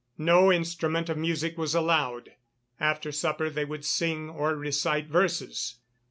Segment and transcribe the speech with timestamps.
[0.17, 2.31] No instrument of music was allowed.
[2.79, 5.75] After supper they would sing, or recite verses.